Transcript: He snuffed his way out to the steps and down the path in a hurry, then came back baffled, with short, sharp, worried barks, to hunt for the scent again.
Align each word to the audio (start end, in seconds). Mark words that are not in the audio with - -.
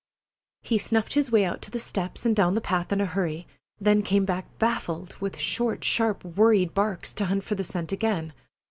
He 0.63 0.79
snuffed 0.79 1.13
his 1.13 1.31
way 1.31 1.45
out 1.45 1.61
to 1.61 1.69
the 1.69 1.77
steps 1.79 2.25
and 2.25 2.35
down 2.35 2.55
the 2.55 2.59
path 2.59 2.91
in 2.91 2.99
a 2.99 3.05
hurry, 3.05 3.45
then 3.79 4.01
came 4.01 4.25
back 4.25 4.47
baffled, 4.57 5.15
with 5.17 5.37
short, 5.37 5.83
sharp, 5.83 6.25
worried 6.25 6.73
barks, 6.73 7.13
to 7.13 7.25
hunt 7.25 7.43
for 7.43 7.53
the 7.53 7.63
scent 7.63 7.91
again. 7.91 8.33